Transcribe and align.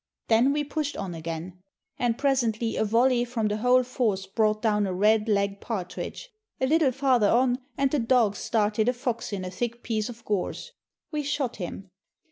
Then 0.29 0.51
we 0.51 0.63
pushed 0.63 0.97
on 0.97 1.13
again, 1.13 1.61
and 1.99 2.17
presently 2.17 2.75
a 2.75 2.83
volley 2.83 3.23
from 3.23 3.47
the 3.49 3.57
whole 3.57 3.83
force 3.83 4.25
brought 4.25 4.59
down 4.59 4.87
a 4.87 4.93
red 4.95 5.27
legged 5.29 5.61
partridge; 5.61 6.31
a 6.59 6.65
little 6.65 6.91
farther 6.91 7.29
on 7.29 7.59
and 7.77 7.91
the 7.91 7.99
dogs 7.99 8.39
started 8.39 8.89
a 8.89 8.93
fox 8.93 9.31
in 9.31 9.45
a 9.45 9.51
thick 9.51 9.83
piece 9.83 10.09
of 10.09 10.25
gorse. 10.25 10.71
We 11.11 11.21
shot 11.21 11.57
him. 11.57 11.91